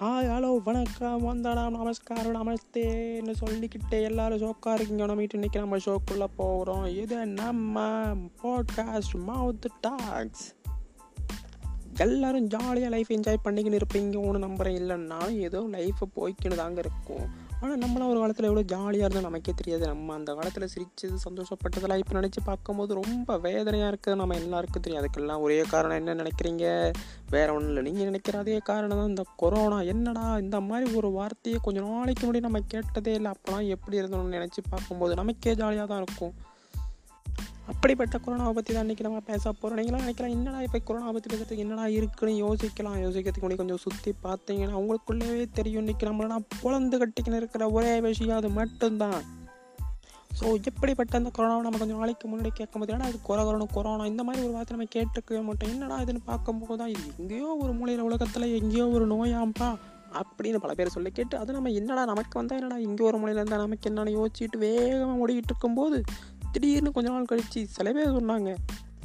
[0.00, 1.22] Hi hello வணக்கம்.
[1.22, 5.06] வந்தனம் நமஸ்காரம் நமஸ்தேன்னு சொல்லிக்கிட்டு எல்லாரும் ஷோக்காக இருக்கீங்க.
[5.06, 7.80] நம்ம இன்னைக்கு நம்ம ஷோக்குள்ளே போகிறோம் இது நம்ம
[8.42, 10.54] பாட்காஸ்ட் மவுத் டாக்ஸ்
[11.96, 14.76] எல்லோரும் ஜாலியாக லைஃப் என்ஜாய் பண்ணிக்கின்னு இருப்பீங்க ஒன்று நம்புறேன்.
[14.82, 17.46] இல்லைன்னா ஏதோ லைஃப்பை போய்க்கின்னு தாங்க இருக்கும்.
[17.60, 19.84] ஆனால் நம்மளாம் ஒரு காலத்தில் எவ்வளோ ஜாலியாக இருந்தோம் நமக்கே தெரியாது.
[19.92, 24.18] நம்ம அந்த காலத்தில் சிரிச்சது சந்தோஷப்பட்டதெல்லாம் இப்போ நினச்சி பார்க்கும்போது ரொம்ப வேதனையாக இருக்குது.
[24.20, 25.00] நம்ம எல்லாருக்கும் தெரியும்.
[25.02, 26.66] அதுக்கெல்லாம் ஒரே காரணம் என்ன நினைக்கிறீங்க?
[27.34, 27.84] வேற ஒன்றும் இல்லை.
[27.88, 32.46] நீங்கள் நினைக்கிற அதே காரணம் தான் இந்த கொரோனா என்னடா இந்த மாதிரி ஒரு வார்த்தையை கொஞ்சம் நாளைக்கு முன்னாடி
[32.48, 33.32] நம்ம கேட்டதே இல்லை.
[33.36, 36.34] அப்போலாம் எப்படி இருந்தோம்னு நினச்சி பார்க்கும்போது நமக்கே ஜாலியாக தான் இருக்கும்.
[37.70, 41.64] அப்படிப்பட்ட கொரோனாவை பற்றி தான் இன்றைக்கி நம்ம பேச போகிறோம் நீங்களாம் நினைக்கலாம் என்னடா இப்போ கொரோனா பற்றி பேசுறதுக்கு
[41.64, 42.96] என்னடா இருக்குன்னு யோசிக்கலாம்.
[43.04, 45.82] யோசிக்கிறதுக்கு முன்னாடி கொஞ்சம் சுற்றி பார்த்தீங்கன்னா அவங்களுக்குள்ளேயே தெரியும்.
[45.84, 49.20] இன்றைக்கி நம்மளாம் புலந்து கட்டிக்கின்னு இருக்கிற ஒரே விஷயம் அது மட்டும்தான்.
[50.38, 54.06] ஸோ எப்படிப்பட்ட அந்த கொரோனாவை நம்ம கொஞ்சம் நாளைக்கு முன்னாடி கேட்கும்போது ஏன்னா அது கொரோனா கொரோனா?
[54.12, 55.72] இந்த மாதிரி ஒரு வார்த்தை நம்ம கேட்டுக்கவே மாட்டோம்.
[55.74, 59.70] என்னடா இதுன்னு பார்க்கும்போது தான் இது எங்கேயோ ஒரு மூலையில் உலகத்தில் எங்கேயோ ஒரு நோயாம்பா?
[60.18, 63.64] அப்படின்னு பல பேர் சொல்லி கேட்டு அது நம்ம என்னடா நமக்கு வந்தால் என்னடா இங்கே ஒரு மூலையில் இருந்தால்
[63.64, 65.98] நமக்கு என்னென்னு யோசிச்சுட்டு வேகமாக ஓடிக்கிட்டு இருக்கும்போது
[66.52, 68.50] திடீர்னு கொஞ்ச நாள் கழிச்சு சில பேர் சொன்னாங்க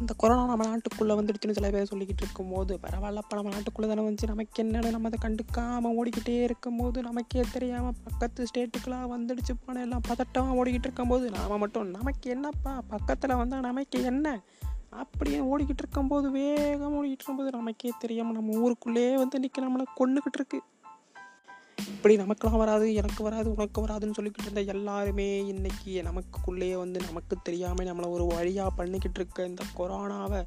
[0.00, 4.62] இந்த கொரோனா நம்ம நாட்டுக்குள்ளே வந்துடுச்சுன்னு சில பேர் சொல்லிக்கிட்டு இருக்கும்போது பரவாயில்லப்பா நம்ம நாட்டுக்குள்ளே தானே வந்துச்சு நமக்கு
[4.62, 10.84] என்னடா நம்ம அதை கண்டுக்காமல் ஓடிக்கிட்டே இருக்கும்போது நமக்கே தெரியாமல் பக்கத்து ஸ்டேட்டுக்கெலாம் வந்துடுச்சு போன எல்லாம் பதட்டமாக ஓடிக்கிட்டு
[10.84, 14.26] இருக்கும்போது நாம் மட்டும் நமக்கு என்னப்பா பக்கத்தில் வந்தால் நமக்கு என்ன?
[14.98, 20.64] அப்படியே ஓடிக்கிட்டு இருக்கும்போது வேகம் ஓடிக்கிட்டு இருக்கும்போது நமக்கே தெரியாமல் நம்ம ஊருக்குள்ளேயே வந்து நிற்க நம்மளை கொண்டுக்கிட்டு இருக்குது
[22.00, 27.88] இப்படி நமக்கெல்லாம் வராது எனக்கு வராது உனக்கு வராதுன்னு சொல்லிக்கிட்டு இருந்த எல்லாருமே இன்னைக்கு நமக்குள்ளேயே வந்து நமக்கு தெரியாமல்
[27.88, 30.40] நம்மளை ஒரு வழியாக பண்ணிக்கிட்டு இருக்க இந்த கொரோனாவை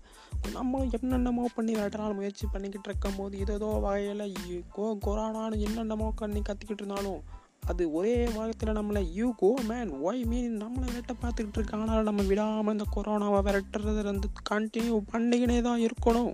[0.54, 4.26] நம்மளும் என்னென்னமோ பண்ணி விரட்டனாலும் முயற்சி பண்ணிக்கிட்டு இருக்கும் போது ஏதோ வகையில்
[4.72, 7.22] கோ கொரோனான்னு என்னென்னமோ பண்ணி கற்றுக்கிட்டு இருந்தாலும்
[7.66, 11.78] அது ஒரே வாரத்தில் நம்மளை you go man why mean நம்மளை விரட்ட பார்த்துக்கிட்டு இருக்க?
[11.78, 16.34] ஆனால் நம்ம விடாமல் இந்த கொரோனாவை விரட்டுறது வந்து கண்டினியூ பண்ணிக்கினே தான் இருக்கணும்.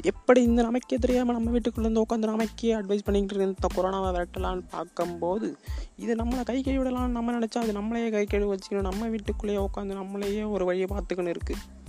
[0.00, 4.62] எப்படி இந்த நமக்கே தெரியாமல் நம்ம வீட்டுக்குள்ளே இருந்து உட்காந்து நமக்கே அட்வைஸ் பண்ணிக்கிட்டு இருந்த இந்த கொரோனாவை விரட்டலான்னு
[4.70, 5.56] பார்க்கும்போது
[5.96, 8.80] இது நம்மளை கை கை விடலாம்னு நம்ம நினச்சா அது நம்மளையே கை கழுவி வச்சுக்கணும்.
[8.80, 11.80] நம்ம வீட்டுக்குள்ளேயே உட்காந்து நம்மளையே ஒரு வழியை பார்த்துக்கணும் இருக்குது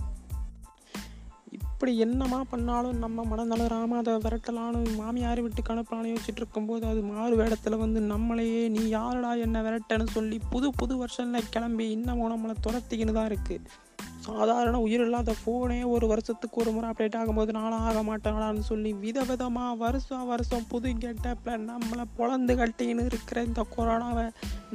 [1.52, 7.78] இப்படி என்னமா பண்ணாலும் நம்ம மனநலராம அதை விரட்டலான்னு மாமியார் வீட்டுக்கு அனுப்பலான்னு யோசிச்சுட்டு இருக்கும்போது அது மாறு வேடத்தில்
[7.78, 13.30] வந்து நம்மளையே நீ யாருடா என்ன விரட்டன்னு சொல்லி புது புது வருஷனில் கிளம்பி இன்னமும் நம்மளை துரத்திக்கின்னு தான்
[13.30, 13.60] இருக்குது
[14.26, 19.78] சாதாரண உயிர் இல்லாத ஃபோனே ஒரு வருஷத்துக்கு ஒரு முறை அப்டேட் ஆகும்போது நானும் ஆக மாட்டேனான்னு சொல்லி விதவிதமாக
[19.78, 24.26] வருஷம் வருஷம் புது கெட்டப்பில் நம்மளை பொழந்து கட்டின்னு இருக்கிற இந்த கொரோனாவை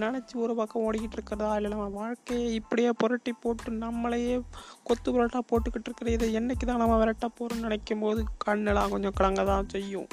[0.03, 1.51] நினச்சி ஒரு பக்கம் ஓடிக்கிட்டு இருக்கிறதா?
[1.59, 4.37] இல்லை நம்ம வாழ்க்கையை இப்படியே புரட்டி போட்டு நம்மளையே
[4.85, 9.45] கொத்து புரட்டா போட்டுக்கிட்டு இருக்கிற இதை என்னைக்கு தான் நம்ம விரட்ட போகிறோம்னு நினைக்கும் போது கண்ணெல்லாம் கொஞ்சம் கலங்க
[9.45, 10.09] தான் செய்யும்.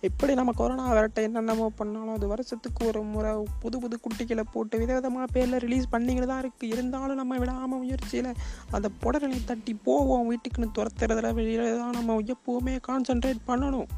[0.00, 3.30] எப்படி நம்ம கொரோனா விரட்ட என்னென்னமோ பண்ணாலும் அது வருஷத்துக்கு ஒரு முறை
[3.60, 8.30] புது புது குட்டிகளை போட்டு விதவிதமாக பேரில் ரிலீஸ் பண்ணிக்கிட்டு தான் இருக்குது இருந்தாலும் நம்ம விடாமல் முயற்சியில்
[8.70, 10.26] அந்த புடலை தட்டி போவோம்.
[10.30, 13.88] வீட்டுக்குன்னு துரத்துறதுல வெளியில் தான் நம்ம எப்போவுமே கான்சென்ட்ரேட் பண்ணணும்.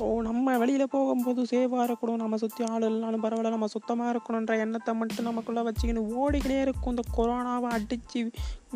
[0.00, 2.20] ஸோ நம்ம வெளியில் போகும்போது சேஃபாக இருக்கணும்.
[2.22, 3.50] நம்ம சுற்றி ஆள் இல்லைனாலும் பரவாயில்ல.
[3.54, 6.92] நம்ம சுத்தமாக இருக்கணுன்ற எண்ணத்தை மட்டும் நமக்குள்ளே வச்சுக்கின்னு ஓடிக்கிட்டே இருக்கும்.
[6.94, 8.20] இந்த கொரோனாவை அடித்து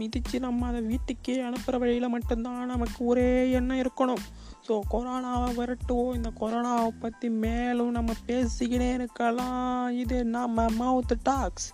[0.01, 4.23] மிதித்து நம்ம அதை வீட்டுக்கே அனுப்புகிற வழியில் மட்டும்தான் நமக்கு ஒரே எண்ணம் இருக்கணும்.
[4.67, 6.13] ஸோ கொரோனாவை விரட்டுவோம்.
[6.19, 9.89] இந்த கொரோனாவை பற்றி மேலும் நம்ம பேசிக்கிட்டே இருக்கலாம்.
[10.03, 11.69] இது நம்ம மவுத் டாக்ஸ்